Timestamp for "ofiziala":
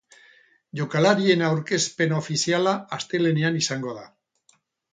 2.21-2.75